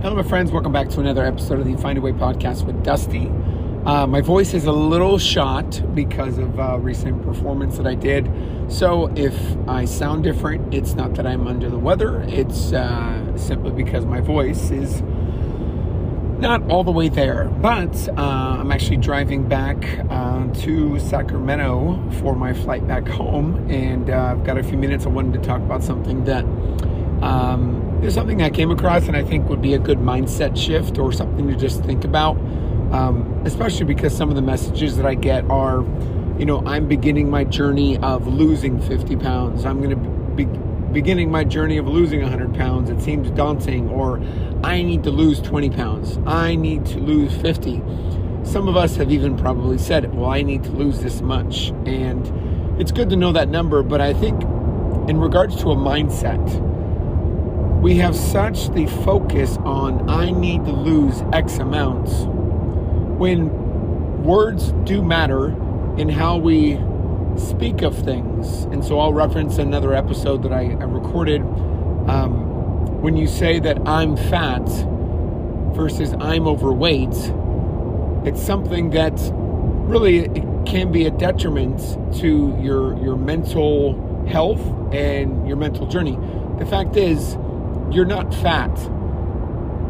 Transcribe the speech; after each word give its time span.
Hello, 0.00 0.14
my 0.14 0.22
friends. 0.22 0.52
Welcome 0.52 0.70
back 0.70 0.88
to 0.90 1.00
another 1.00 1.24
episode 1.24 1.58
of 1.58 1.66
the 1.66 1.76
Find 1.76 1.98
a 1.98 2.00
Way 2.00 2.12
podcast 2.12 2.64
with 2.64 2.84
Dusty. 2.84 3.32
Uh, 3.84 4.06
my 4.06 4.20
voice 4.20 4.54
is 4.54 4.66
a 4.66 4.72
little 4.72 5.18
shot 5.18 5.82
because 5.92 6.38
of 6.38 6.60
uh, 6.60 6.78
recent 6.78 7.20
performance 7.24 7.78
that 7.78 7.86
I 7.88 7.96
did. 7.96 8.30
So 8.68 9.12
if 9.16 9.34
I 9.66 9.86
sound 9.86 10.22
different, 10.22 10.72
it's 10.72 10.94
not 10.94 11.14
that 11.14 11.26
I'm 11.26 11.48
under 11.48 11.68
the 11.68 11.80
weather. 11.80 12.20
It's 12.28 12.72
uh, 12.72 13.36
simply 13.36 13.72
because 13.72 14.04
my 14.04 14.20
voice 14.20 14.70
is 14.70 15.02
not 16.38 16.62
all 16.70 16.84
the 16.84 16.92
way 16.92 17.08
there. 17.08 17.46
But 17.46 18.08
uh, 18.16 18.22
I'm 18.60 18.70
actually 18.70 18.98
driving 18.98 19.48
back 19.48 19.84
uh, 20.10 20.46
to 20.62 21.00
Sacramento 21.00 22.08
for 22.20 22.36
my 22.36 22.52
flight 22.52 22.86
back 22.86 23.08
home, 23.08 23.68
and 23.68 24.10
uh, 24.10 24.26
I've 24.30 24.44
got 24.44 24.58
a 24.58 24.62
few 24.62 24.78
minutes. 24.78 25.06
I 25.06 25.08
wanted 25.08 25.32
to 25.32 25.44
talk 25.44 25.60
about 25.60 25.82
something 25.82 26.22
that. 26.26 26.44
Um, 27.22 27.98
there's 28.00 28.14
something 28.14 28.42
I 28.42 28.50
came 28.50 28.70
across 28.70 29.08
and 29.08 29.16
I 29.16 29.24
think 29.24 29.48
would 29.48 29.62
be 29.62 29.74
a 29.74 29.78
good 29.78 29.98
mindset 29.98 30.56
shift 30.56 30.98
or 30.98 31.12
something 31.12 31.48
to 31.48 31.56
just 31.56 31.82
think 31.84 32.04
about, 32.04 32.36
um, 32.92 33.42
especially 33.44 33.86
because 33.86 34.16
some 34.16 34.28
of 34.28 34.36
the 34.36 34.42
messages 34.42 34.96
that 34.96 35.06
I 35.06 35.14
get 35.14 35.48
are, 35.50 35.80
you 36.38 36.46
know, 36.46 36.64
I'm 36.64 36.86
beginning 36.86 37.28
my 37.28 37.44
journey 37.44 37.98
of 37.98 38.26
losing 38.28 38.80
50 38.80 39.16
pounds. 39.16 39.64
I'm 39.64 39.82
going 39.82 39.90
to 39.90 39.96
be 40.36 40.44
beginning 40.92 41.30
my 41.30 41.44
journey 41.44 41.76
of 41.76 41.88
losing 41.88 42.22
100 42.22 42.54
pounds. 42.54 42.88
It 42.88 43.00
seems 43.02 43.30
daunting, 43.32 43.88
or 43.90 44.20
I 44.62 44.82
need 44.82 45.02
to 45.04 45.10
lose 45.10 45.40
20 45.40 45.70
pounds. 45.70 46.18
I 46.26 46.54
need 46.54 46.86
to 46.86 46.98
lose 46.98 47.34
50. 47.36 47.82
Some 48.44 48.68
of 48.68 48.76
us 48.76 48.96
have 48.96 49.10
even 49.10 49.36
probably 49.36 49.76
said, 49.76 50.14
well, 50.14 50.30
I 50.30 50.42
need 50.42 50.64
to 50.64 50.70
lose 50.70 51.00
this 51.00 51.20
much. 51.20 51.68
And 51.84 52.80
it's 52.80 52.92
good 52.92 53.10
to 53.10 53.16
know 53.16 53.32
that 53.32 53.48
number, 53.48 53.82
but 53.82 54.00
I 54.00 54.14
think 54.14 54.40
in 55.08 55.18
regards 55.18 55.56
to 55.56 55.70
a 55.70 55.76
mindset, 55.76 56.67
we 57.80 57.96
have 57.98 58.16
such 58.16 58.70
the 58.70 58.86
focus 59.04 59.56
on 59.58 60.10
I 60.10 60.30
need 60.30 60.64
to 60.64 60.72
lose 60.72 61.22
X 61.32 61.58
amounts 61.58 62.12
when 63.18 64.22
words 64.24 64.72
do 64.84 65.00
matter 65.02 65.50
in 65.96 66.08
how 66.08 66.38
we 66.38 66.80
speak 67.36 67.82
of 67.82 67.96
things. 67.96 68.64
And 68.64 68.84
so 68.84 68.98
I'll 68.98 69.12
reference 69.12 69.58
another 69.58 69.94
episode 69.94 70.42
that 70.42 70.52
I, 70.52 70.64
recorded. 70.64 71.40
Um, 71.42 73.00
when 73.00 73.16
you 73.16 73.28
say 73.28 73.60
that 73.60 73.86
I'm 73.86 74.16
fat 74.16 74.66
versus 75.74 76.14
I'm 76.18 76.48
overweight, 76.48 77.14
it's 78.26 78.42
something 78.42 78.90
that 78.90 79.16
really 79.88 80.28
can 80.66 80.90
be 80.90 81.06
a 81.06 81.10
detriment 81.10 81.78
to 82.18 82.58
your 82.60 83.00
your 83.02 83.16
mental 83.16 84.26
health 84.26 84.60
and 84.92 85.46
your 85.46 85.56
mental 85.56 85.86
journey. 85.86 86.18
The 86.58 86.66
fact 86.66 86.96
is, 86.96 87.38
you're 87.90 88.04
not 88.04 88.34
fat. 88.34 88.70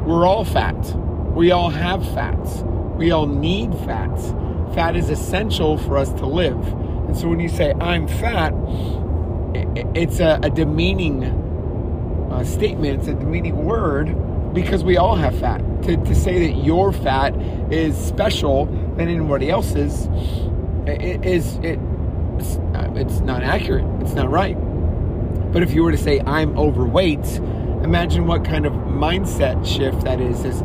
We're 0.06 0.26
all 0.26 0.44
fat. 0.44 0.76
We 1.34 1.50
all 1.50 1.70
have 1.70 2.04
fats. 2.14 2.62
We 2.96 3.10
all 3.10 3.26
need 3.26 3.74
fats. 3.80 4.30
Fat 4.74 4.96
is 4.96 5.10
essential 5.10 5.78
for 5.78 5.96
us 5.96 6.12
to 6.14 6.26
live. 6.26 6.56
And 7.06 7.16
so 7.16 7.28
when 7.28 7.40
you 7.40 7.48
say, 7.48 7.72
I'm 7.80 8.08
fat, 8.08 8.52
it's 9.94 10.20
a, 10.20 10.38
a 10.42 10.50
demeaning 10.50 11.24
uh, 12.30 12.44
statement, 12.44 13.00
it's 13.00 13.08
a 13.08 13.14
demeaning 13.14 13.64
word 13.64 14.54
because 14.54 14.84
we 14.84 14.96
all 14.96 15.16
have 15.16 15.38
fat. 15.38 15.58
To, 15.84 15.96
to 15.96 16.14
say 16.14 16.48
that 16.48 16.64
your 16.64 16.92
fat 16.92 17.34
is 17.72 17.96
special 17.96 18.66
than 18.96 19.08
anybody 19.08 19.50
else's 19.50 20.08
it 20.88 21.24
is 21.24 21.56
it, 21.56 21.78
it's, 22.38 22.56
uh, 22.56 22.92
it's 22.94 23.20
not 23.20 23.42
accurate. 23.42 23.84
It's 24.00 24.14
not 24.14 24.30
right. 24.30 24.54
But 25.52 25.62
if 25.62 25.72
you 25.72 25.82
were 25.82 25.92
to 25.92 25.98
say, 25.98 26.20
I'm 26.20 26.56
overweight, 26.58 27.40
imagine 27.82 28.26
what 28.26 28.44
kind 28.44 28.66
of 28.66 28.72
mindset 28.72 29.64
shift 29.66 30.04
that 30.04 30.20
is 30.20 30.44
is 30.44 30.60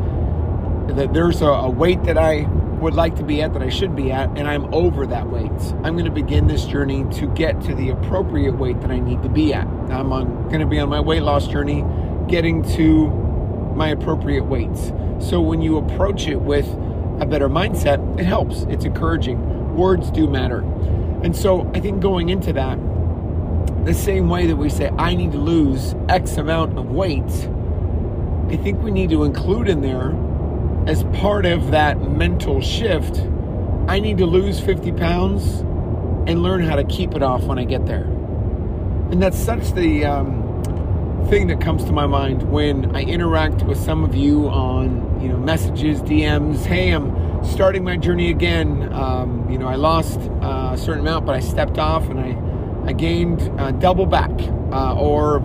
that 0.96 1.12
there's 1.12 1.40
a, 1.42 1.46
a, 1.46 1.70
weight 1.70 2.02
that 2.04 2.18
I 2.18 2.42
would 2.80 2.94
like 2.94 3.16
to 3.16 3.22
be 3.22 3.40
at 3.40 3.52
that 3.54 3.62
I 3.62 3.68
should 3.68 3.96
be 3.96 4.12
at 4.12 4.28
and 4.36 4.46
I'm 4.46 4.72
over 4.74 5.06
that 5.06 5.28
weight. 5.30 5.50
I'm 5.82 5.94
going 5.94 6.04
to 6.04 6.10
begin 6.10 6.46
this 6.46 6.66
journey 6.66 7.04
to 7.14 7.26
get 7.28 7.60
to 7.62 7.74
the 7.74 7.90
appropriate 7.90 8.56
weight 8.56 8.80
that 8.82 8.90
I 8.90 8.98
need 8.98 9.22
to 9.22 9.28
be 9.28 9.54
at. 9.54 9.66
I'm 9.66 10.12
on, 10.12 10.48
going 10.48 10.60
to 10.60 10.66
be 10.66 10.78
on 10.78 10.88
my 10.88 11.00
weight 11.00 11.22
loss 11.22 11.46
journey 11.46 11.84
getting 12.28 12.62
to 12.74 13.08
my 13.74 13.88
appropriate 13.88 14.44
weights. 14.44 14.92
So 15.20 15.40
when 15.40 15.62
you 15.62 15.78
approach 15.78 16.26
it 16.26 16.36
with 16.36 16.66
a 17.20 17.26
better 17.26 17.48
mindset, 17.48 18.18
it 18.18 18.24
helps. 18.24 18.62
It's 18.62 18.84
encouraging. 18.84 19.76
Words 19.76 20.10
do 20.10 20.28
matter. 20.28 20.60
And 21.22 21.34
so 21.34 21.70
I 21.74 21.80
think 21.80 22.00
going 22.00 22.28
into 22.28 22.52
that 22.52 22.78
the 23.84 23.94
same 23.94 24.28
way 24.28 24.46
that 24.46 24.56
we 24.56 24.68
say, 24.68 24.90
I 24.98 25.14
need 25.14 25.32
to 25.32 25.38
lose 25.38 25.94
X 26.08 26.36
amount 26.36 26.78
of 26.78 26.90
weight, 26.90 27.22
I 28.48 28.56
think 28.56 28.82
we 28.82 28.90
need 28.90 29.10
to 29.10 29.24
include 29.24 29.68
in 29.68 29.80
there 29.80 30.14
as 30.86 31.02
part 31.18 31.46
of 31.46 31.70
that 31.70 31.98
mental 32.10 32.60
shift, 32.60 33.20
I 33.88 34.00
need 34.00 34.18
to 34.18 34.26
lose 34.26 34.60
50 34.60 34.92
pounds 34.92 35.60
and 36.28 36.42
learn 36.42 36.62
how 36.62 36.76
to 36.76 36.84
keep 36.84 37.14
it 37.14 37.22
off 37.22 37.44
when 37.44 37.58
I 37.58 37.64
get 37.64 37.86
there. 37.86 38.04
And 38.04 39.22
that's 39.22 39.38
such 39.38 39.72
the 39.72 40.04
um, 40.04 41.26
thing 41.30 41.46
that 41.46 41.60
comes 41.60 41.84
to 41.84 41.92
my 41.92 42.06
mind 42.06 42.50
when 42.50 42.94
I 42.94 43.02
interact 43.02 43.62
with 43.62 43.78
some 43.78 44.04
of 44.04 44.14
you 44.14 44.48
on, 44.48 45.20
you 45.22 45.28
know, 45.28 45.38
messages, 45.38 46.02
DMs. 46.02 46.64
Hey, 46.64 46.90
I'm 46.90 47.44
starting 47.44 47.82
my 47.82 47.96
journey 47.96 48.30
again. 48.30 48.92
Um, 48.92 49.48
you 49.50 49.58
know, 49.58 49.68
I 49.68 49.76
lost 49.76 50.18
uh, 50.18 50.70
a 50.72 50.78
certain 50.78 51.00
amount, 51.00 51.24
but 51.24 51.34
I 51.34 51.40
stepped 51.40 51.78
off 51.78 52.08
and 52.10 52.20
I 52.20 52.32
I 52.86 52.92
gained 52.92 53.40
uh, 53.58 53.70
double 53.72 54.06
back, 54.06 54.30
uh, 54.72 54.94
or 54.94 55.42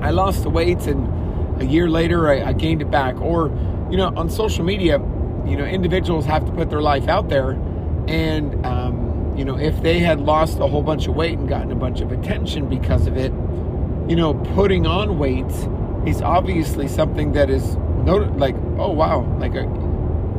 I 0.00 0.10
lost 0.10 0.42
the 0.42 0.50
weight 0.50 0.86
and 0.86 1.60
a 1.60 1.64
year 1.64 1.88
later 1.88 2.28
I, 2.28 2.48
I, 2.48 2.52
gained 2.52 2.82
it 2.82 2.90
back. 2.90 3.20
Or, 3.20 3.48
you 3.90 3.96
know, 3.96 4.12
on 4.16 4.28
social 4.28 4.64
media, 4.64 4.98
you 5.46 5.56
know, 5.56 5.64
individuals 5.64 6.26
have 6.26 6.44
to 6.46 6.52
put 6.52 6.70
their 6.70 6.82
life 6.82 7.08
out 7.08 7.28
there. 7.28 7.52
And, 8.06 8.64
um, 8.66 9.34
you 9.36 9.44
know, 9.44 9.58
if 9.58 9.82
they 9.82 9.98
had 9.98 10.20
lost 10.20 10.58
a 10.58 10.66
whole 10.66 10.82
bunch 10.82 11.06
of 11.06 11.14
weight 11.14 11.38
and 11.38 11.48
gotten 11.48 11.72
a 11.72 11.76
bunch 11.76 12.00
of 12.00 12.12
attention 12.12 12.68
because 12.68 13.06
of 13.06 13.16
it, 13.16 13.32
you 14.08 14.16
know, 14.16 14.34
putting 14.54 14.86
on 14.86 15.18
weight 15.18 15.50
is 16.06 16.20
obviously 16.20 16.86
something 16.86 17.32
that 17.32 17.50
is 17.50 17.76
noted 18.04 18.36
like, 18.36 18.54
oh, 18.78 18.90
wow, 18.90 19.22
like, 19.38 19.54
a, 19.54 19.64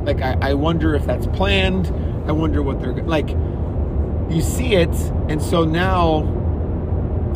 like 0.04 0.22
I, 0.22 0.38
I 0.50 0.54
wonder 0.54 0.96
if 0.96 1.06
that's 1.06 1.28
planned. 1.28 1.88
I 2.28 2.32
wonder 2.32 2.62
what 2.62 2.80
they're 2.80 2.94
like 2.94 3.30
you 4.30 4.42
see 4.42 4.76
it, 4.76 4.94
and 5.30 5.42
so 5.42 5.64
now 5.64 6.24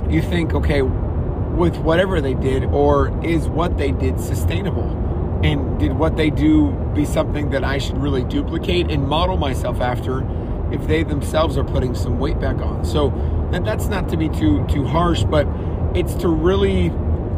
you 0.10 0.22
think, 0.22 0.54
okay, 0.54 0.82
with 0.82 1.78
whatever 1.78 2.22
they 2.22 2.34
did, 2.34 2.64
or 2.66 3.10
is 3.24 3.48
what 3.48 3.78
they 3.78 3.92
did 3.92 4.20
sustainable? 4.20 4.96
And 5.44 5.80
did 5.80 5.94
what 5.94 6.18
they 6.18 6.30
do 6.30 6.72
be 6.94 7.06
something 7.06 7.52
that 7.52 7.64
I 7.64 7.78
should 7.78 7.98
really 7.98 8.24
duplicate 8.24 8.92
and 8.92 9.08
model 9.08 9.38
myself 9.38 9.80
after 9.80 10.28
if 10.74 10.86
they 10.88 11.04
themselves 11.04 11.58
are 11.58 11.64
putting 11.64 11.96
some 11.96 12.20
weight 12.20 12.40
back 12.40 12.58
on? 12.58 12.84
So 12.84 13.10
that, 13.52 13.64
that's 13.64 13.88
not 13.88 14.10
to 14.10 14.18
be 14.18 14.28
too 14.30 14.66
too 14.68 14.84
harsh, 14.84 15.24
but 15.24 15.48
it's 15.96 16.14
to 16.16 16.28
really 16.28 16.90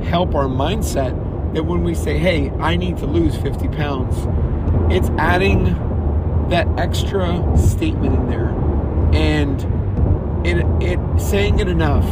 help 0.05 0.33
our 0.33 0.47
mindset 0.47 1.13
that 1.53 1.63
when 1.63 1.83
we 1.83 1.93
say, 1.93 2.17
hey, 2.17 2.49
I 2.59 2.75
need 2.75 2.97
to 2.97 3.05
lose 3.05 3.35
50 3.37 3.67
pounds, 3.69 4.15
it's 4.91 5.09
adding 5.19 5.65
that 6.49 6.67
extra 6.79 7.55
statement 7.57 8.15
in 8.15 8.29
there 8.29 8.70
and 9.13 9.61
it, 10.45 10.65
it 10.81 11.19
saying 11.19 11.59
it 11.59 11.67
enough 11.67 12.05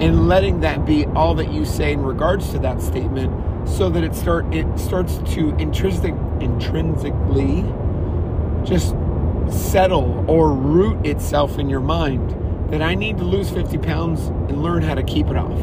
and 0.00 0.28
letting 0.28 0.60
that 0.60 0.84
be 0.84 1.06
all 1.06 1.34
that 1.34 1.52
you 1.52 1.64
say 1.64 1.92
in 1.92 2.02
regards 2.02 2.50
to 2.50 2.58
that 2.58 2.80
statement 2.80 3.68
so 3.68 3.88
that 3.88 4.04
it 4.04 4.14
start 4.14 4.44
it 4.54 4.66
starts 4.78 5.18
to 5.34 5.54
intrinsic 5.56 6.14
intrinsically 6.40 7.62
just 8.64 8.94
settle 9.50 10.24
or 10.28 10.52
root 10.52 11.06
itself 11.06 11.58
in 11.58 11.68
your 11.68 11.80
mind 11.80 12.34
that 12.70 12.82
I 12.82 12.94
need 12.94 13.18
to 13.18 13.24
lose 13.24 13.48
50 13.50 13.78
pounds 13.78 14.26
and 14.26 14.62
learn 14.62 14.82
how 14.82 14.94
to 14.94 15.02
keep 15.02 15.28
it 15.28 15.36
off 15.36 15.58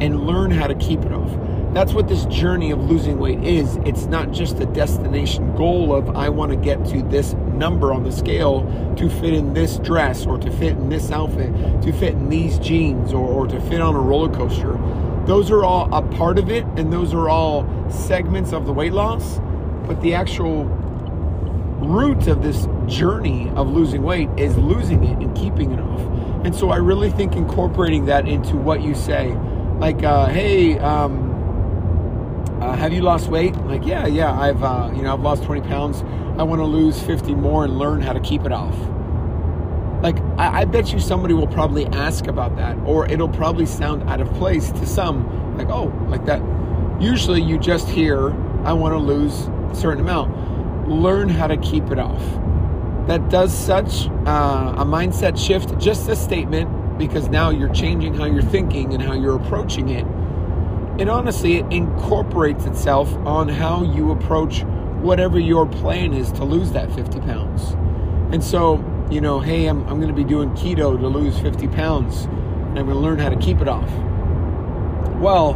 and 0.00 0.26
learn 0.26 0.50
how 0.50 0.66
to 0.66 0.74
keep 0.74 1.00
it 1.00 1.12
off 1.12 1.30
that's 1.76 1.92
what 1.92 2.08
this 2.08 2.24
journey 2.26 2.70
of 2.70 2.88
losing 2.88 3.18
weight 3.18 3.44
is. 3.44 3.76
It's 3.84 4.06
not 4.06 4.32
just 4.32 4.58
a 4.60 4.64
destination 4.64 5.54
goal 5.56 5.94
of 5.94 6.16
I 6.16 6.30
want 6.30 6.50
to 6.52 6.56
get 6.56 6.82
to 6.86 7.02
this 7.02 7.34
number 7.56 7.92
on 7.92 8.04
the 8.04 8.12
scale 8.12 8.62
to 8.96 9.08
fit 9.08 9.34
in 9.34 9.54
this 9.54 9.78
dress 9.78 10.26
or 10.26 10.38
to 10.38 10.50
fit 10.50 10.72
in 10.72 10.88
this 10.88 11.10
outfit, 11.10 11.52
to 11.82 11.92
fit 11.92 12.14
in 12.14 12.28
these 12.28 12.58
jeans 12.58 13.12
or, 13.12 13.26
or 13.26 13.46
to 13.46 13.60
fit 13.62 13.80
on 13.80 13.94
a 13.94 14.00
roller 14.00 14.32
coaster. 14.32 14.78
Those 15.26 15.50
are 15.50 15.64
all 15.64 15.92
a 15.92 16.02
part 16.02 16.38
of 16.38 16.50
it 16.50 16.64
and 16.76 16.92
those 16.92 17.12
are 17.12 17.28
all 17.28 17.66
segments 17.90 18.52
of 18.52 18.66
the 18.66 18.72
weight 18.72 18.92
loss. 18.92 19.40
But 19.86 20.00
the 20.00 20.14
actual 20.14 20.64
root 20.64 22.26
of 22.26 22.42
this 22.42 22.66
journey 22.86 23.50
of 23.50 23.68
losing 23.68 24.02
weight 24.02 24.28
is 24.36 24.56
losing 24.56 25.04
it 25.04 25.18
and 25.18 25.36
keeping 25.36 25.72
it 25.72 25.80
off. 25.80 26.00
And 26.44 26.54
so 26.54 26.70
I 26.70 26.76
really 26.76 27.10
think 27.10 27.34
incorporating 27.34 28.06
that 28.06 28.28
into 28.28 28.56
what 28.56 28.82
you 28.82 28.94
say, 28.94 29.36
like, 29.78 30.02
uh, 30.02 30.26
hey, 30.26 30.78
um, 30.78 31.32
uh, 32.60 32.74
have 32.74 32.92
you 32.92 33.02
lost 33.02 33.28
weight? 33.28 33.54
like, 33.64 33.84
yeah, 33.84 34.06
yeah, 34.06 34.32
I've, 34.32 34.62
uh, 34.62 34.90
you 34.94 35.02
know, 35.02 35.12
I've 35.12 35.20
lost 35.20 35.42
20 35.44 35.62
pounds. 35.62 36.02
I 36.38 36.42
want 36.42 36.60
to 36.60 36.66
lose 36.66 37.00
50 37.02 37.34
more 37.34 37.64
and 37.64 37.78
learn 37.78 38.00
how 38.00 38.12
to 38.12 38.20
keep 38.20 38.44
it 38.44 38.52
off. 38.52 38.76
Like, 40.02 40.18
I, 40.38 40.60
I 40.60 40.64
bet 40.64 40.92
you 40.92 41.00
somebody 41.00 41.34
will 41.34 41.46
probably 41.46 41.86
ask 41.86 42.26
about 42.26 42.56
that, 42.56 42.76
or 42.84 43.10
it'll 43.10 43.28
probably 43.28 43.66
sound 43.66 44.02
out 44.08 44.20
of 44.20 44.32
place 44.34 44.70
to 44.72 44.86
some. 44.86 45.56
Like, 45.56 45.68
oh, 45.70 45.86
like 46.08 46.26
that, 46.26 46.42
Usually 47.00 47.42
you 47.42 47.58
just 47.58 47.88
hear, 47.88 48.30
I 48.64 48.72
want 48.72 48.94
to 48.94 48.98
lose 48.98 49.48
a 49.70 49.74
certain 49.74 50.00
amount. 50.00 50.88
Learn 50.88 51.28
how 51.28 51.46
to 51.46 51.58
keep 51.58 51.90
it 51.90 51.98
off. 51.98 52.22
That 53.06 53.28
does 53.28 53.52
such 53.52 54.08
uh, 54.26 54.76
a 54.78 54.84
mindset 54.84 55.38
shift, 55.38 55.78
just 55.78 56.08
a 56.08 56.16
statement, 56.16 56.98
because 56.98 57.28
now 57.28 57.50
you're 57.50 57.72
changing 57.72 58.14
how 58.14 58.24
you're 58.24 58.40
thinking 58.40 58.94
and 58.94 59.02
how 59.02 59.12
you're 59.12 59.36
approaching 59.36 59.90
it. 59.90 60.06
And 60.98 61.10
honestly, 61.10 61.58
it 61.58 61.66
incorporates 61.70 62.64
itself 62.64 63.14
on 63.26 63.50
how 63.50 63.84
you 63.84 64.12
approach 64.12 64.64
whatever 65.06 65.38
your 65.38 65.66
plan 65.66 66.12
is 66.12 66.32
to 66.32 66.44
lose 66.44 66.72
that 66.72 66.92
50 66.92 67.20
pounds. 67.20 67.70
And 68.34 68.42
so, 68.42 68.84
you 69.08 69.20
know, 69.20 69.38
hey, 69.38 69.66
I'm, 69.66 69.86
I'm 69.86 70.00
going 70.00 70.08
to 70.08 70.14
be 70.14 70.24
doing 70.24 70.50
keto 70.50 70.98
to 70.98 71.06
lose 71.06 71.38
50 71.38 71.68
pounds, 71.68 72.24
and 72.24 72.76
I'm 72.76 72.86
going 72.86 72.88
to 72.88 72.94
learn 72.94 73.20
how 73.20 73.28
to 73.28 73.36
keep 73.36 73.60
it 73.60 73.68
off. 73.68 73.88
Well, 75.20 75.52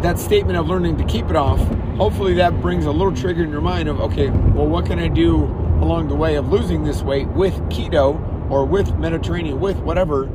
that 0.00 0.18
statement 0.18 0.56
of 0.56 0.66
learning 0.66 0.96
to 0.96 1.04
keep 1.04 1.26
it 1.26 1.36
off, 1.36 1.60
hopefully 1.98 2.32
that 2.34 2.58
brings 2.62 2.86
a 2.86 2.90
little 2.90 3.14
trigger 3.14 3.44
in 3.44 3.50
your 3.50 3.60
mind 3.60 3.90
of, 3.90 4.00
okay, 4.00 4.30
well, 4.30 4.66
what 4.66 4.86
can 4.86 4.98
I 4.98 5.08
do 5.08 5.44
along 5.82 6.08
the 6.08 6.16
way 6.16 6.36
of 6.36 6.48
losing 6.48 6.84
this 6.84 7.02
weight 7.02 7.28
with 7.28 7.54
keto 7.64 8.50
or 8.50 8.64
with 8.64 8.96
Mediterranean, 8.96 9.60
with 9.60 9.76
whatever, 9.76 10.30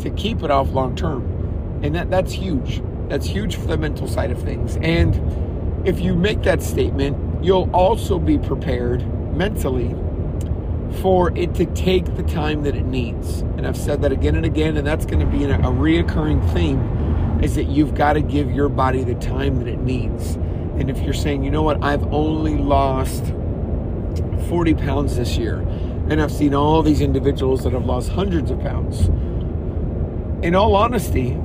to 0.00 0.10
keep 0.10 0.42
it 0.42 0.50
off 0.50 0.70
long 0.72 0.94
term? 0.94 1.80
And 1.82 1.94
that, 1.94 2.10
that's 2.10 2.34
huge. 2.34 2.82
That's 3.08 3.26
huge 3.26 3.56
for 3.56 3.66
the 3.66 3.78
mental 3.78 4.08
side 4.08 4.30
of 4.30 4.42
things. 4.42 4.76
And 4.76 5.14
if 5.84 6.00
you 6.00 6.14
make 6.14 6.42
that 6.42 6.62
statement, 6.62 7.44
you'll 7.44 7.70
also 7.74 8.18
be 8.18 8.38
prepared 8.38 9.06
mentally 9.36 9.94
for 11.02 11.36
it 11.36 11.54
to 11.56 11.66
take 11.74 12.16
the 12.16 12.22
time 12.22 12.62
that 12.62 12.74
it 12.74 12.86
needs. 12.86 13.40
And 13.40 13.66
I've 13.66 13.76
said 13.76 14.02
that 14.02 14.12
again 14.12 14.36
and 14.36 14.46
again, 14.46 14.76
and 14.76 14.86
that's 14.86 15.04
going 15.04 15.20
to 15.20 15.26
be 15.26 15.44
a, 15.44 15.54
a 15.58 15.72
reoccurring 15.72 16.52
theme 16.52 17.40
is 17.42 17.56
that 17.56 17.64
you've 17.64 17.94
got 17.94 18.14
to 18.14 18.22
give 18.22 18.50
your 18.50 18.68
body 18.68 19.04
the 19.04 19.14
time 19.16 19.58
that 19.58 19.68
it 19.68 19.80
needs. 19.80 20.36
And 20.76 20.88
if 20.88 21.00
you're 21.00 21.12
saying, 21.12 21.44
you 21.44 21.50
know 21.50 21.62
what, 21.62 21.82
I've 21.82 22.04
only 22.12 22.56
lost 22.56 23.24
40 24.48 24.74
pounds 24.74 25.16
this 25.16 25.36
year, 25.36 25.58
and 26.08 26.20
I've 26.20 26.32
seen 26.32 26.54
all 26.54 26.82
these 26.82 27.00
individuals 27.00 27.64
that 27.64 27.72
have 27.72 27.84
lost 27.84 28.10
hundreds 28.10 28.50
of 28.50 28.60
pounds. 28.60 29.08
In 30.44 30.54
all 30.54 30.74
honesty, 30.74 31.38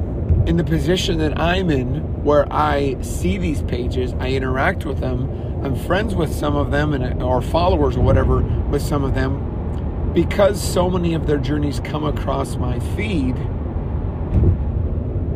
in 0.50 0.58
the 0.58 0.64
position 0.64 1.20
that 1.20 1.40
I'm 1.40 1.70
in, 1.70 2.24
where 2.24 2.52
I 2.52 3.00
see 3.04 3.38
these 3.38 3.62
pages, 3.62 4.14
I 4.14 4.32
interact 4.32 4.84
with 4.84 5.00
them, 5.00 5.30
I'm 5.64 5.76
friends 5.76 6.16
with 6.16 6.34
some 6.34 6.56
of 6.56 6.72
them, 6.72 6.96
and 6.96 7.22
or 7.22 7.40
followers 7.40 7.96
or 7.96 8.02
whatever 8.02 8.42
with 8.42 8.82
some 8.82 9.04
of 9.04 9.14
them, 9.14 10.12
because 10.12 10.60
so 10.60 10.90
many 10.90 11.14
of 11.14 11.28
their 11.28 11.38
journeys 11.38 11.80
come 11.82 12.04
across 12.04 12.56
my 12.56 12.80
feed. 12.80 13.38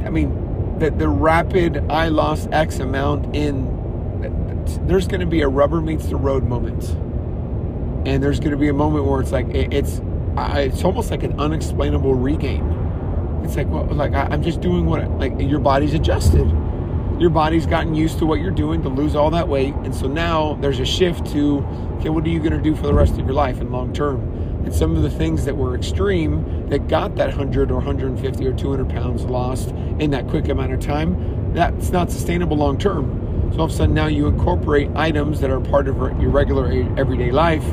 I 0.03 0.09
mean, 0.09 0.79
that 0.79 0.97
the 0.97 1.09
rapid 1.09 1.91
I 1.91 2.07
lost 2.07 2.49
X 2.51 2.79
amount 2.79 3.35
in, 3.35 3.67
there's 4.87 5.07
going 5.07 5.21
to 5.21 5.27
be 5.27 5.41
a 5.41 5.47
rubber 5.47 5.79
meets 5.79 6.07
the 6.07 6.15
road 6.15 6.43
moment, 6.43 6.89
and 8.07 8.23
there's 8.23 8.39
going 8.39 8.49
to 8.49 8.57
be 8.57 8.69
a 8.69 8.73
moment 8.73 9.05
where 9.05 9.21
it's 9.21 9.31
like 9.31 9.45
it's 9.53 10.01
it's 10.35 10.83
almost 10.83 11.11
like 11.11 11.21
an 11.21 11.39
unexplainable 11.39 12.15
regain. 12.15 12.72
It's 13.43 13.55
like 13.55 13.67
well, 13.69 13.85
like 13.85 14.13
I'm 14.13 14.41
just 14.41 14.61
doing 14.61 14.85
what 14.85 15.09
like 15.19 15.33
your 15.39 15.59
body's 15.59 15.93
adjusted 15.93 16.47
your 17.19 17.29
body's 17.29 17.65
gotten 17.65 17.93
used 17.93 18.17
to 18.19 18.25
what 18.25 18.39
you're 18.39 18.51
doing 18.51 18.81
to 18.81 18.89
lose 18.89 19.15
all 19.15 19.29
that 19.31 19.47
weight. 19.47 19.73
And 19.75 19.93
so 19.93 20.07
now 20.07 20.55
there's 20.55 20.79
a 20.79 20.85
shift 20.85 21.25
to, 21.27 21.59
okay, 21.99 22.09
what 22.09 22.25
are 22.25 22.29
you 22.29 22.39
going 22.39 22.53
to 22.53 22.61
do 22.61 22.75
for 22.75 22.87
the 22.87 22.93
rest 22.93 23.13
of 23.13 23.19
your 23.19 23.33
life 23.33 23.61
and 23.61 23.71
long 23.71 23.93
term? 23.93 24.21
And 24.65 24.73
some 24.73 24.95
of 24.95 25.03
the 25.03 25.09
things 25.09 25.45
that 25.45 25.55
were 25.55 25.75
extreme 25.75 26.67
that 26.69 26.87
got 26.87 27.15
that 27.15 27.29
100 27.29 27.71
or 27.71 27.75
150 27.75 28.45
or 28.45 28.53
200 28.53 28.89
pounds 28.89 29.23
lost 29.25 29.69
in 29.99 30.11
that 30.11 30.27
quick 30.27 30.47
amount 30.49 30.73
of 30.73 30.79
time, 30.79 31.53
that's 31.53 31.91
not 31.91 32.11
sustainable 32.11 32.57
long 32.57 32.77
term. 32.77 33.51
So 33.53 33.59
all 33.59 33.65
of 33.65 33.71
a 33.71 33.73
sudden 33.73 33.93
now 33.93 34.07
you 34.07 34.27
incorporate 34.27 34.89
items 34.95 35.39
that 35.41 35.51
are 35.51 35.59
part 35.59 35.87
of 35.87 35.95
your 36.19 36.31
regular 36.31 36.71
everyday 36.97 37.31
life. 37.31 37.63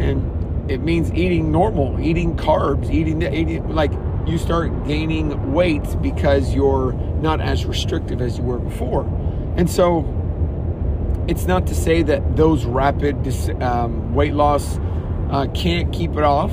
And 0.00 0.70
it 0.70 0.80
means 0.80 1.12
eating 1.12 1.52
normal, 1.52 2.00
eating 2.00 2.36
carbs, 2.36 2.90
eating, 2.90 3.22
eating 3.22 3.68
like 3.68 3.92
you 4.26 4.38
start 4.38 4.86
gaining 4.86 5.52
weight 5.52 5.84
because 6.02 6.54
you're 6.54 6.92
not 7.20 7.40
as 7.40 7.64
restrictive 7.64 8.20
as 8.20 8.38
you 8.38 8.44
were 8.44 8.58
before. 8.58 9.04
And 9.56 9.70
so 9.70 10.04
it's 11.28 11.46
not 11.46 11.66
to 11.68 11.74
say 11.74 12.02
that 12.02 12.36
those 12.36 12.64
rapid 12.64 13.16
um, 13.62 14.14
weight 14.14 14.34
loss 14.34 14.78
uh, 15.30 15.46
can't 15.54 15.92
keep 15.92 16.12
it 16.12 16.22
off. 16.22 16.52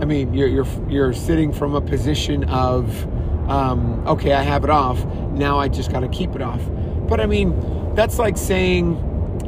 I 0.00 0.04
mean, 0.04 0.32
you're, 0.32 0.48
you're, 0.48 0.66
you're 0.88 1.12
sitting 1.12 1.52
from 1.52 1.74
a 1.74 1.80
position 1.80 2.44
of, 2.44 3.06
um, 3.50 4.06
okay, 4.06 4.32
I 4.32 4.42
have 4.42 4.64
it 4.64 4.70
off. 4.70 5.04
Now 5.32 5.58
I 5.58 5.68
just 5.68 5.90
got 5.90 6.00
to 6.00 6.08
keep 6.08 6.34
it 6.34 6.42
off. 6.42 6.62
But 7.08 7.20
I 7.20 7.26
mean, 7.26 7.94
that's 7.94 8.18
like 8.18 8.36
saying, 8.36 8.96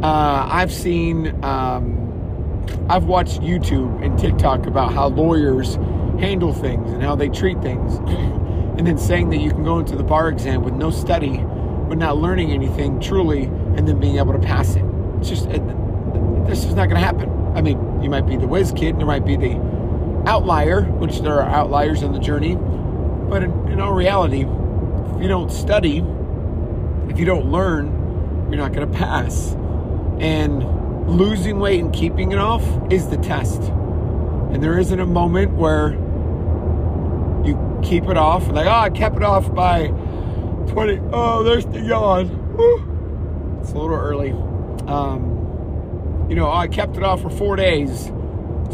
uh, 0.03 0.49
I've 0.51 0.73
seen, 0.73 1.43
um, 1.45 2.09
I've 2.89 3.05
watched 3.05 3.41
YouTube 3.41 4.05
and 4.05 4.19
TikTok 4.19 4.67
about 4.67 4.93
how 4.93 5.09
lawyers 5.09 5.79
handle 6.21 6.53
things 6.53 6.93
and 6.93 7.03
how 7.03 7.17
they 7.17 7.29
treat 7.29 7.61
things. 7.63 7.97
and 8.81 8.87
then 8.87 8.97
saying 8.97 9.31
that 9.31 9.39
you 9.39 9.51
can 9.51 9.65
go 9.65 9.79
into 9.79 9.97
the 9.97 10.03
bar 10.03 10.29
exam 10.29 10.63
with 10.63 10.75
no 10.75 10.91
study, 10.91 11.39
but 11.89 11.99
not 11.99 12.17
learning 12.17 12.51
anything 12.51 13.01
truly, 13.01 13.45
and 13.45 13.87
then 13.87 13.99
being 14.01 14.17
able 14.17 14.33
to 14.33 14.39
pass 14.39 14.75
it. 14.75 14.85
It's 15.19 15.29
just, 15.29 15.47
it, 15.47 15.63
this 16.47 16.65
is 16.65 16.75
not 16.75 16.89
going 16.89 17.01
to 17.01 17.05
happen. 17.05 17.29
I 17.55 17.63
mean, 17.63 18.03
you 18.03 18.09
might 18.09 18.27
be 18.27 18.37
the 18.37 18.47
whiz 18.47 18.73
kid, 18.75 18.91
and 18.91 19.01
there 19.01 19.07
might 19.07 19.27
be 19.27 19.37
the 19.37 19.57
outlier, 20.27 20.83
which 20.83 21.21
there 21.21 21.43
are 21.43 21.49
outliers 21.51 22.03
in 22.03 22.13
the 22.13 22.19
journey. 22.19 22.55
But 22.55 23.43
in, 23.43 23.51
in 23.69 23.81
all 23.81 23.93
reality, 23.93 24.45
if 24.45 25.23
you 25.23 25.29
don't 25.29 25.51
study, 25.51 25.99
if 27.09 27.19
you 27.19 27.25
don't 27.25 27.51
learn, 27.51 28.49
you're 28.49 28.61
not 28.61 28.73
going 28.73 28.91
to 28.91 28.99
pass. 28.99 29.53
And 30.21 31.09
losing 31.09 31.59
weight 31.59 31.81
and 31.81 31.93
keeping 31.93 32.33
it 32.33 32.39
off 32.39 32.65
is 32.91 33.09
the 33.09 33.19
test. 33.19 33.61
And 33.61 34.63
there 34.63 34.79
isn't 34.79 34.99
a 34.99 35.07
moment 35.07 35.53
where 35.53 35.99
keep 37.83 38.05
it 38.05 38.17
off. 38.17 38.49
Like, 38.49 38.67
oh, 38.67 38.71
I 38.71 38.91
kept 38.91 39.17
it 39.17 39.23
off 39.23 39.53
by 39.55 39.89
20. 40.69 41.01
Oh, 41.13 41.43
there's 41.43 41.67
the 41.67 41.81
yawn. 41.81 42.29
Whew. 42.57 43.59
It's 43.61 43.73
a 43.73 43.79
little 43.79 43.97
early. 43.97 44.33
Um, 44.87 46.27
you 46.29 46.37
know, 46.37 46.51
I 46.51 46.69
kept 46.69 46.97
it 46.97 47.03
off 47.03 47.23
for 47.23 47.31
four 47.31 47.57
days. 47.57 48.07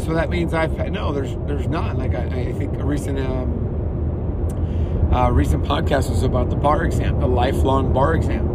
So 0.03 0.13
that 0.13 0.29
means 0.29 0.53
I've 0.53 0.91
no, 0.91 1.11
there's 1.11 1.35
there's 1.47 1.67
not. 1.67 1.97
Like, 1.97 2.13
I, 2.13 2.25
I 2.25 2.53
think 2.53 2.77
a 2.79 2.85
recent, 2.85 3.19
um, 3.19 5.09
uh, 5.11 5.29
recent 5.31 5.63
podcast 5.63 6.09
was 6.09 6.21
about 6.21 6.49
the 6.49 6.55
bar 6.55 6.85
exam, 6.85 7.19
the 7.19 7.27
lifelong 7.27 7.93
bar 7.93 8.15
exam. 8.15 8.47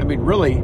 I 0.00 0.04
mean, 0.04 0.20
really, 0.20 0.62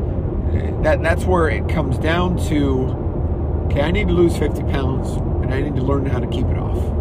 that 0.82 1.02
that's 1.02 1.24
where 1.24 1.48
it 1.48 1.68
comes 1.68 1.98
down 1.98 2.36
to 2.48 3.64
okay, 3.66 3.82
I 3.82 3.90
need 3.90 4.08
to 4.08 4.14
lose 4.14 4.36
50 4.36 4.62
pounds 4.64 5.10
and 5.42 5.52
I 5.52 5.60
need 5.62 5.76
to 5.76 5.82
learn 5.82 6.06
how 6.06 6.18
to 6.18 6.26
keep 6.26 6.46
it 6.46 6.58
off. 6.58 6.99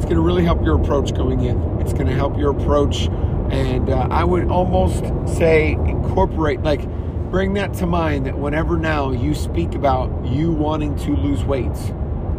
It's 0.00 0.06
going 0.06 0.16
to 0.16 0.22
really 0.22 0.44
help 0.44 0.64
your 0.64 0.80
approach 0.80 1.12
going 1.14 1.40
in. 1.44 1.60
It's 1.78 1.92
going 1.92 2.06
to 2.06 2.14
help 2.14 2.38
your 2.38 2.52
approach. 2.52 3.08
And 3.50 3.90
uh, 3.90 4.08
I 4.10 4.24
would 4.24 4.48
almost 4.48 5.04
say 5.36 5.72
incorporate, 5.72 6.62
like, 6.62 6.88
bring 7.30 7.52
that 7.54 7.74
to 7.74 7.86
mind 7.86 8.24
that 8.24 8.38
whenever 8.38 8.78
now 8.78 9.10
you 9.10 9.34
speak 9.34 9.74
about 9.74 10.24
you 10.24 10.52
wanting 10.52 10.96
to 11.00 11.14
lose 11.14 11.44
weight, 11.44 11.76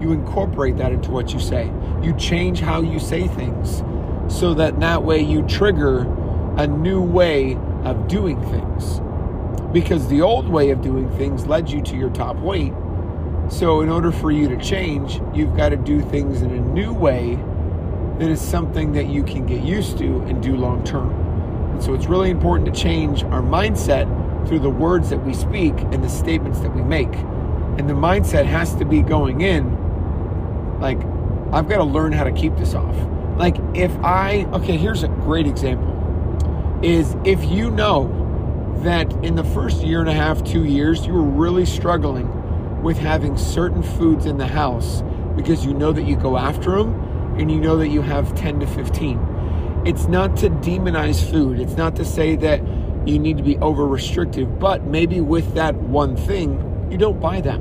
you 0.01 0.11
incorporate 0.11 0.77
that 0.77 0.91
into 0.91 1.11
what 1.11 1.33
you 1.33 1.39
say. 1.39 1.71
You 2.01 2.15
change 2.17 2.61
how 2.61 2.81
you 2.81 2.99
say 2.99 3.27
things 3.27 3.83
so 4.27 4.55
that 4.55 4.79
that 4.79 5.03
way 5.03 5.21
you 5.21 5.43
trigger 5.43 6.11
a 6.57 6.65
new 6.65 6.99
way 6.99 7.59
of 7.83 8.07
doing 8.07 8.41
things. 8.49 9.01
Because 9.71 10.07
the 10.07 10.23
old 10.23 10.49
way 10.49 10.71
of 10.71 10.81
doing 10.81 11.15
things 11.15 11.45
led 11.45 11.69
you 11.69 11.83
to 11.83 11.95
your 11.95 12.09
top 12.09 12.37
weight. 12.37 12.73
So, 13.51 13.81
in 13.81 13.89
order 13.89 14.13
for 14.13 14.31
you 14.31 14.47
to 14.47 14.57
change, 14.57 15.21
you've 15.35 15.55
got 15.57 15.69
to 15.69 15.75
do 15.75 16.01
things 16.01 16.41
in 16.41 16.51
a 16.51 16.59
new 16.59 16.93
way 16.93 17.35
that 18.17 18.29
is 18.29 18.39
something 18.41 18.93
that 18.93 19.07
you 19.07 19.23
can 19.23 19.45
get 19.45 19.61
used 19.61 19.97
to 19.97 20.21
and 20.21 20.41
do 20.41 20.55
long 20.55 20.83
term. 20.85 21.11
And 21.71 21.83
so 21.83 21.93
it's 21.93 22.05
really 22.05 22.29
important 22.29 22.73
to 22.73 22.81
change 22.81 23.23
our 23.25 23.41
mindset 23.41 24.07
through 24.47 24.59
the 24.59 24.69
words 24.69 25.09
that 25.09 25.23
we 25.25 25.33
speak 25.33 25.73
and 25.77 26.01
the 26.01 26.09
statements 26.09 26.61
that 26.61 26.73
we 26.73 26.81
make. 26.81 27.13
And 27.77 27.89
the 27.89 27.93
mindset 27.93 28.45
has 28.45 28.73
to 28.75 28.85
be 28.85 29.01
going 29.01 29.41
in 29.41 30.79
like, 30.79 30.99
I've 31.51 31.67
got 31.67 31.77
to 31.77 31.83
learn 31.83 32.13
how 32.13 32.23
to 32.23 32.31
keep 32.31 32.55
this 32.55 32.73
off. 32.73 32.95
Like, 33.37 33.57
if 33.75 33.91
I, 33.97 34.45
okay, 34.53 34.77
here's 34.77 35.03
a 35.03 35.09
great 35.09 35.45
example 35.45 35.89
is 36.83 37.15
if 37.25 37.43
you 37.45 37.69
know 37.69 38.17
that 38.83 39.11
in 39.23 39.35
the 39.35 39.43
first 39.43 39.83
year 39.83 39.99
and 39.99 40.09
a 40.09 40.13
half, 40.13 40.41
two 40.43 40.63
years, 40.63 41.05
you 41.05 41.13
were 41.13 41.21
really 41.21 41.65
struggling 41.65 42.40
with 42.81 42.97
having 42.97 43.37
certain 43.37 43.83
foods 43.83 44.25
in 44.25 44.37
the 44.37 44.47
house 44.47 45.03
because 45.35 45.65
you 45.65 45.73
know 45.73 45.91
that 45.91 46.03
you 46.03 46.15
go 46.15 46.37
after 46.37 46.77
them 46.77 46.93
and 47.37 47.51
you 47.51 47.59
know 47.59 47.77
that 47.77 47.89
you 47.89 48.01
have 48.01 48.35
10 48.35 48.59
to 48.59 48.67
15. 48.67 49.83
It's 49.85 50.07
not 50.07 50.35
to 50.37 50.49
demonize 50.49 51.27
food. 51.29 51.59
It's 51.59 51.75
not 51.75 51.95
to 51.95 52.05
say 52.05 52.35
that 52.37 52.61
you 53.07 53.17
need 53.17 53.37
to 53.37 53.43
be 53.43 53.57
over 53.57 53.87
restrictive, 53.87 54.59
but 54.59 54.83
maybe 54.85 55.21
with 55.21 55.55
that 55.55 55.75
one 55.75 56.15
thing, 56.15 56.87
you 56.91 56.97
don't 56.97 57.19
buy 57.19 57.41
that. 57.41 57.59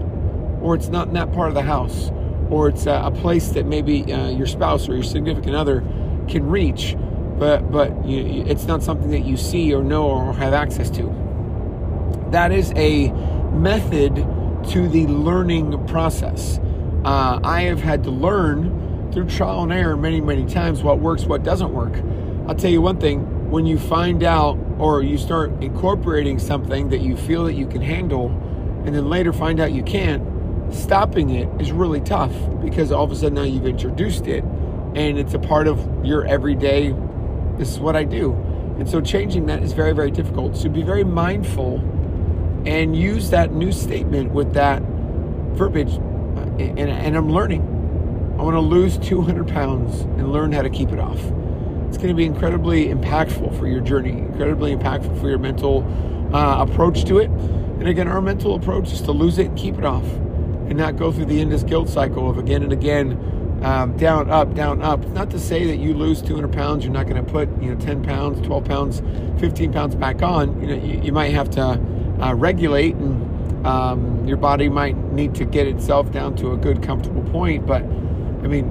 Or 0.61 0.75
it's 0.75 0.89
not 0.89 1.09
in 1.09 1.15
that 1.15 1.33
part 1.33 1.49
of 1.49 1.55
the 1.55 1.62
house. 1.62 2.11
Or 2.50 2.69
it's 2.69 2.87
a, 2.87 3.11
place 3.15 3.50
that 3.50 3.65
maybe 3.65 4.12
uh, 4.12 4.29
your 4.29 4.47
spouse 4.47 4.89
or 4.89 4.95
your 4.95 5.05
significant 5.05 5.55
other 5.55 5.81
can 6.29 6.49
reach. 6.49 6.97
but 7.39 7.71
but 7.71 8.05
you, 8.05 8.45
it's 8.47 8.65
not 8.65 8.83
something 8.83 9.11
that 9.11 9.21
you 9.21 9.37
see 9.37 9.73
or 9.73 9.83
know 9.83 10.05
or 10.05 10.33
have 10.35 10.53
access 10.53 10.91
to. 10.91 11.05
That 12.31 12.53
is 12.53 12.73
a 12.77 13.11
method 13.53 14.19
to 14.69 14.88
the 14.88 15.07
learning 15.07 15.87
process. 15.87 16.59
Uh, 17.05 17.40
I 17.43 17.62
have 17.62 17.81
had 17.81 18.05
to 18.05 18.11
learn 18.11 19.11
through 19.12 19.29
trial 19.29 19.62
and 19.62 19.73
error 19.73 19.97
many, 19.97 20.21
many 20.21 20.47
times 20.47 20.83
what 20.83 20.99
works, 21.00 21.25
what 21.25 21.43
doesn't 21.43 21.73
work. 21.73 21.95
I'll 22.49 22.55
tell 22.55 22.71
you 22.71 22.81
one 22.81 22.99
thing 22.99 23.50
when 23.50 23.67
you 23.67 23.79
find 23.79 24.23
out 24.23 24.59
or 24.79 25.02
you 25.02 25.19
start 25.19 25.50
incorporating 25.62 26.38
something 26.38 26.88
that 26.90 27.00
you 27.00 27.17
feel 27.17 27.45
that 27.45 27.55
you 27.55 27.67
can 27.67 27.83
handle 27.83 28.29
and 28.85 28.95
then 28.95 29.09
later 29.09 29.33
find 29.33 29.61
out 29.61 29.73
you 29.73 29.83
can't, 29.83 30.23
stopping 30.73 31.31
it 31.31 31.49
is 31.61 31.73
really 31.73 32.00
tough 32.00 32.33
because 32.62 32.93
all 32.93 33.05
of 33.05 33.11
a 33.11 33.17
sudden 33.17 33.35
now 33.35 33.43
you've 33.43 33.67
introduced 33.67 34.26
it 34.26 34.45
and 34.95 35.19
it's 35.19 35.35
a 35.35 35.38
part 35.38 35.67
of 35.67 36.05
your 36.05 36.26
everyday, 36.26 36.95
this 37.57 37.71
is 37.71 37.79
what 37.79 37.97
I 37.97 38.05
do. 38.05 38.33
And 38.79 38.88
so 38.88 39.00
changing 39.00 39.47
that 39.47 39.62
is 39.62 39.73
very, 39.73 39.93
very 39.93 40.11
difficult. 40.11 40.57
So 40.57 40.69
be 40.69 40.83
very 40.83 41.05
mindful 41.05 41.79
and 42.67 42.97
use 42.97 43.31
that 43.31 43.52
new 43.52 43.73
statement 43.73 44.33
with 44.33 44.55
that 44.55 44.83
verbiage. 45.52 45.95
And, 45.95 46.79
and 46.79 47.17
I'm 47.17 47.31
learning. 47.31 47.62
I 48.38 48.43
want 48.43 48.55
to 48.55 48.61
lose 48.61 48.99
200 48.99 49.49
pounds 49.49 50.00
and 50.00 50.33
learn 50.33 50.52
how 50.52 50.62
to 50.62 50.71
keep 50.71 50.93
it 50.93 50.99
off. 50.99 51.19
It's 51.88 51.97
going 51.97 52.09
to 52.09 52.14
be 52.14 52.25
incredibly 52.25 52.87
impactful 52.87 53.59
for 53.59 53.67
your 53.67 53.81
journey, 53.81 54.12
incredibly 54.12 54.75
impactful 54.75 55.21
for 55.21 55.29
your 55.29 55.38
mental 55.38 55.85
uh, 56.35 56.62
approach 56.62 57.05
to 57.07 57.19
it. 57.19 57.29
And 57.29 57.88
again, 57.88 58.09
our 58.09 58.21
mental 58.21 58.55
approach 58.55 58.93
is 58.93 59.00
to 59.02 59.12
lose 59.12 59.38
it 59.38 59.47
and 59.47 59.59
keep 59.59 59.76
it 59.76 59.85
off 59.85 60.05
and 60.05 60.76
not 60.76 60.97
go 60.97 61.11
through 61.11 61.25
the 61.25 61.40
endless 61.40 61.64
guilt 61.64 61.88
cycle 61.88 62.31
of 62.31 62.38
again 62.38 62.62
and 62.62 62.73
again 62.73 63.12
um, 63.62 63.97
down, 63.97 64.31
up, 64.31 64.55
down, 64.55 64.81
up. 64.83 65.05
Not 65.09 65.31
to 65.31 65.38
say 65.38 65.67
that 65.67 65.76
you 65.76 65.93
lose 65.95 66.23
200 66.23 66.52
pounds, 66.52 66.85
you're 66.85 66.93
not 66.93 67.07
going 67.07 67.23
to 67.23 67.31
put 67.31 67.49
you 67.61 67.75
know 67.75 67.81
10 67.81 68.02
pounds, 68.02 68.40
12 68.47 68.64
pounds, 68.64 69.02
15 69.40 69.73
pounds 69.73 69.95
back 69.95 70.23
on. 70.23 70.61
You 70.61 70.69
know, 70.69 70.83
you, 70.83 71.00
you 71.02 71.12
might 71.12 71.33
have 71.33 71.50
to 71.50 71.75
uh, 72.21 72.35
regulate, 72.35 72.95
and 72.95 73.67
um, 73.67 74.27
your 74.27 74.37
body 74.37 74.69
might 74.69 74.97
need 75.12 75.35
to 75.37 75.45
get 75.45 75.67
itself 75.67 76.11
down 76.12 76.37
to 76.37 76.53
a 76.53 76.57
good, 76.57 76.83
comfortable 76.83 77.23
point. 77.31 77.67
But 77.67 77.83
I 77.83 78.47
mean, 78.47 78.71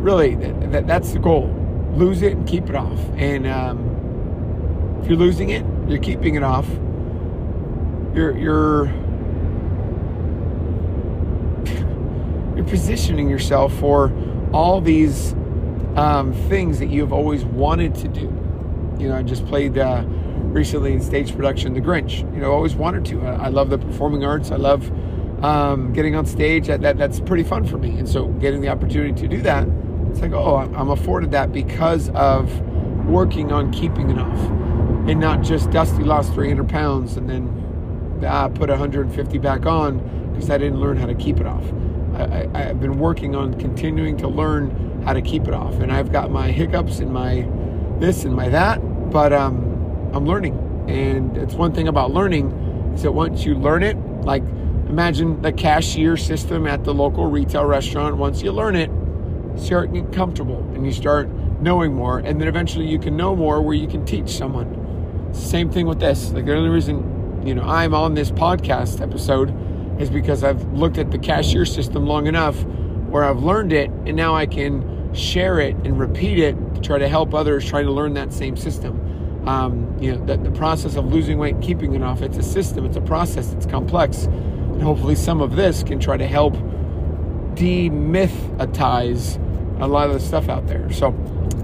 really, 0.00 0.34
that, 0.36 0.86
that's 0.86 1.12
the 1.12 1.18
goal. 1.18 1.52
Lose 1.92 2.22
it 2.22 2.32
and 2.32 2.46
keep 2.46 2.68
it 2.68 2.74
off. 2.74 2.98
And 3.16 3.46
um, 3.46 4.98
if 5.02 5.08
you're 5.08 5.18
losing 5.18 5.50
it, 5.50 5.64
you're 5.88 6.02
keeping 6.02 6.34
it 6.34 6.42
off. 6.42 6.68
You're 8.14 8.36
you're 8.36 8.86
you're 12.56 12.66
positioning 12.66 13.28
yourself 13.28 13.72
for 13.78 14.12
all 14.52 14.80
these 14.80 15.32
um, 15.96 16.32
things 16.48 16.78
that 16.78 16.88
you 16.88 17.00
have 17.00 17.12
always 17.12 17.44
wanted 17.44 17.94
to 17.96 18.08
do. 18.08 18.32
You 18.98 19.08
know, 19.08 19.16
I 19.16 19.22
just 19.22 19.46
played 19.46 19.78
uh, 19.78 20.04
recently 20.56 20.94
in 20.94 21.02
stage 21.02 21.36
production 21.36 21.74
The 21.74 21.80
Grinch. 21.80 22.20
You 22.34 22.40
know, 22.40 22.50
always 22.50 22.74
wanted 22.74 23.04
to. 23.06 23.20
I, 23.26 23.44
I 23.44 23.48
love 23.48 23.68
the 23.68 23.78
performing 23.78 24.24
arts. 24.24 24.50
I 24.50 24.56
love 24.56 24.90
um, 25.44 25.92
getting 25.92 26.16
on 26.16 26.24
stage. 26.24 26.66
That, 26.68 26.80
that, 26.80 26.96
that's 26.96 27.20
pretty 27.20 27.44
fun 27.44 27.66
for 27.66 27.76
me. 27.76 27.90
And 27.98 28.08
so, 28.08 28.28
getting 28.28 28.62
the 28.62 28.68
opportunity 28.68 29.12
to 29.20 29.28
do 29.28 29.42
that, 29.42 29.68
it's 30.10 30.20
like, 30.20 30.32
oh, 30.32 30.56
I'm 30.56 30.88
afforded 30.88 31.30
that 31.32 31.52
because 31.52 32.08
of 32.10 32.50
working 33.06 33.52
on 33.52 33.70
keeping 33.70 34.10
it 34.10 34.18
off, 34.18 34.38
and 35.08 35.20
not 35.20 35.42
just 35.42 35.70
Dusty 35.70 36.02
lost 36.02 36.32
300 36.32 36.68
pounds 36.68 37.16
and 37.16 37.28
then 37.28 38.22
uh, 38.26 38.48
put 38.48 38.70
150 38.70 39.38
back 39.38 39.66
on 39.66 39.98
because 40.32 40.50
I 40.50 40.56
didn't 40.56 40.80
learn 40.80 40.96
how 40.96 41.06
to 41.06 41.14
keep 41.14 41.38
it 41.38 41.46
off. 41.46 41.64
I, 42.14 42.48
I, 42.54 42.68
I've 42.70 42.80
been 42.80 42.98
working 42.98 43.34
on 43.34 43.60
continuing 43.60 44.16
to 44.16 44.28
learn 44.28 45.02
how 45.04 45.12
to 45.12 45.20
keep 45.20 45.46
it 45.46 45.54
off, 45.54 45.74
and 45.74 45.92
I've 45.92 46.10
got 46.10 46.30
my 46.30 46.50
hiccups 46.50 46.98
and 47.00 47.12
my 47.12 47.46
this 48.00 48.24
and 48.24 48.34
my 48.34 48.48
that, 48.48 48.80
but 49.10 49.32
um, 49.32 49.75
I'm 50.16 50.26
learning. 50.26 50.86
And 50.88 51.36
it's 51.36 51.54
one 51.54 51.72
thing 51.72 51.88
about 51.88 52.12
learning 52.12 52.50
is 52.94 53.02
that 53.02 53.12
once 53.12 53.44
you 53.44 53.54
learn 53.54 53.82
it, 53.82 53.96
like 54.22 54.42
imagine 54.88 55.42
the 55.42 55.52
cashier 55.52 56.16
system 56.16 56.66
at 56.66 56.84
the 56.84 56.94
local 56.94 57.26
retail 57.26 57.64
restaurant, 57.64 58.16
once 58.16 58.42
you 58.42 58.52
learn 58.52 58.76
it, 58.76 58.90
start 59.58 59.92
getting 59.92 60.10
comfortable 60.12 60.58
and 60.74 60.84
you 60.86 60.92
start 60.92 61.28
knowing 61.60 61.94
more, 61.94 62.18
and 62.18 62.40
then 62.40 62.48
eventually 62.48 62.86
you 62.86 62.98
can 62.98 63.16
know 63.16 63.34
more 63.34 63.62
where 63.62 63.74
you 63.74 63.88
can 63.88 64.04
teach 64.04 64.28
someone. 64.30 65.30
Same 65.32 65.70
thing 65.70 65.86
with 65.86 66.00
this. 66.00 66.32
Like 66.32 66.46
the 66.46 66.54
only 66.54 66.70
reason, 66.70 67.42
you 67.46 67.54
know, 67.54 67.62
I'm 67.62 67.94
on 67.94 68.14
this 68.14 68.30
podcast 68.30 69.00
episode 69.00 69.54
is 70.00 70.10
because 70.10 70.44
I've 70.44 70.62
looked 70.72 70.98
at 70.98 71.10
the 71.10 71.18
cashier 71.18 71.64
system 71.64 72.06
long 72.06 72.26
enough 72.26 72.62
where 73.08 73.24
I've 73.24 73.42
learned 73.42 73.72
it 73.72 73.90
and 73.90 74.14
now 74.16 74.34
I 74.34 74.46
can 74.46 75.14
share 75.14 75.60
it 75.60 75.74
and 75.84 75.98
repeat 75.98 76.38
it 76.38 76.56
to 76.74 76.80
try 76.80 76.98
to 76.98 77.08
help 77.08 77.34
others 77.34 77.66
try 77.66 77.82
to 77.82 77.90
learn 77.90 78.14
that 78.14 78.32
same 78.32 78.56
system. 78.56 79.05
Um, 79.46 79.96
you 80.00 80.12
know, 80.12 80.24
the, 80.24 80.36
the 80.36 80.50
process 80.50 80.96
of 80.96 81.12
losing 81.12 81.38
weight, 81.38 81.60
keeping 81.60 81.94
it 81.94 82.02
off, 82.02 82.20
it's 82.20 82.36
a 82.36 82.42
system, 82.42 82.84
it's 82.84 82.96
a 82.96 83.00
process, 83.00 83.52
it's 83.52 83.66
complex. 83.66 84.24
And 84.24 84.82
hopefully 84.82 85.14
some 85.14 85.40
of 85.40 85.54
this 85.54 85.82
can 85.82 86.00
try 86.00 86.16
to 86.16 86.26
help 86.26 86.54
demythatize 87.54 89.40
a 89.80 89.86
lot 89.86 90.08
of 90.08 90.14
the 90.14 90.20
stuff 90.20 90.48
out 90.48 90.66
there. 90.66 90.92
So, 90.92 91.08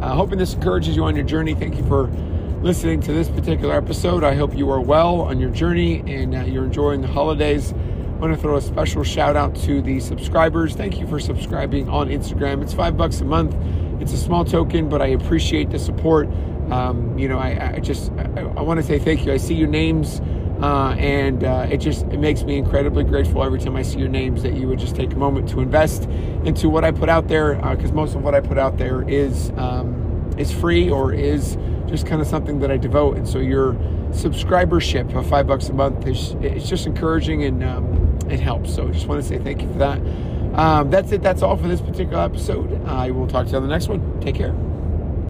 uh, 0.01 0.15
hoping 0.15 0.39
this 0.39 0.55
encourages 0.55 0.97
you 0.97 1.05
on 1.05 1.17
your 1.17 1.25
journey. 1.25 1.55
Thank 1.55 1.77
you 1.77 1.85
for 1.87 2.09
listening 2.63 3.01
to 3.01 3.13
this 3.13 3.29
particular 3.29 3.75
episode. 3.75 4.23
I 4.23 4.35
hope 4.35 4.57
you 4.57 4.71
are 4.71 4.81
well 4.81 5.23
on 5.23 5.41
your 5.41 5.51
journey 5.51 6.03
and 6.07 6.35
uh, 6.35 6.41
you're 6.43 6.65
enjoying 6.65 7.01
the 7.01 7.09
holidays. 7.09 7.73
I 7.73 7.77
want 8.25 8.35
to 8.35 8.41
throw 8.41 8.57
a 8.57 8.63
special 8.63 9.03
shout 9.03 9.35
out 9.35 9.57
to 9.63 9.83
the 9.83 9.99
subscribers. 9.99 10.75
Thank 10.75 11.01
you 11.01 11.09
for 11.09 11.19
subscribing 11.19 11.89
on 11.89 12.09
Instagram. 12.09 12.63
It's 12.63 12.73
five 12.73 12.97
bucks 12.97 13.21
a 13.21 13.25
month. 13.25 13.57
It's 14.01 14.13
a 14.13 14.17
small 14.17 14.45
token, 14.45 14.89
but 14.89 15.03
I 15.03 15.09
appreciate 15.09 15.71
the 15.71 15.79
support. 15.79 16.29
Um, 16.73 17.19
you 17.19 17.29
know, 17.29 17.39
I, 17.39 17.75
I 17.75 17.81
just 17.81 18.11
I, 18.13 18.41
I 18.41 18.63
want 18.63 18.81
to 18.81 18.87
say 18.87 18.99
thank 18.99 19.27
you. 19.27 19.33
I 19.33 19.37
see 19.37 19.55
your 19.55 19.69
names, 19.69 20.21
uh, 20.63 20.95
and 20.99 21.45
uh, 21.45 21.67
it 21.71 21.79
just 21.79 22.07
it 22.07 22.19
makes 22.19 22.45
me 22.45 22.57
incredibly 22.57 23.05
grateful 23.05 23.43
every 23.43 23.59
time 23.59 23.77
I 23.77 23.83
see 23.83 23.99
your 23.99 24.09
names 24.09 24.43
that 24.43 24.55
you 24.55 24.69
would 24.69 24.79
just 24.79 24.97
take 24.97 25.13
a 25.13 25.17
moment 25.17 25.51
to 25.51 25.61
invest 25.61 26.05
into 26.45 26.71
what 26.71 26.83
I 26.83 26.91
put 26.91 27.11
out 27.11 27.29
there 27.29 27.57
because 27.77 27.91
uh, 27.91 27.95
most 27.95 28.15
of 28.15 28.23
what 28.23 28.35
I 28.35 28.41
put 28.41 28.57
out 28.57 28.79
there 28.79 29.07
is 29.07 29.51
um, 29.57 30.35
is 30.39 30.51
free 30.51 30.89
or 30.89 31.13
is 31.13 31.59
just 31.87 32.07
kind 32.07 32.23
of 32.23 32.27
something 32.27 32.61
that 32.61 32.71
I 32.71 32.79
devote. 32.79 33.19
And 33.19 33.29
so 33.29 33.39
your 33.39 33.75
subscribership 34.13 35.15
of 35.15 35.27
five 35.29 35.47
bucks 35.47 35.69
a 35.69 35.75
month 35.75 36.07
is 36.07 36.37
it's 36.41 36.71
just 36.71 36.87
encouraging 36.87 37.45
and 37.45 37.63
um, 37.63 38.19
it 38.31 38.41
helps. 38.41 38.75
So 38.75 38.89
I 38.89 38.93
just 38.93 39.07
want 39.07 39.23
to 39.23 39.29
say 39.29 39.39
thank 39.39 39.61
you 39.61 39.69
for 39.69 39.79
that. 39.79 39.99
Um, 40.59 40.91
that's 40.91 41.13
it. 41.13 41.23
That's 41.23 41.43
all 41.43 41.57
for 41.59 41.69
this 41.69 41.83
particular 41.83 42.23
episode. 42.23 42.83
I 42.87 43.11
will 43.11 43.27
talk 43.27 43.45
to 43.47 43.51
you 43.53 43.57
on 43.59 43.63
the 43.63 43.69
next 43.69 43.89
one. 43.89 44.21
Take 44.21 44.37
care. 44.37 44.55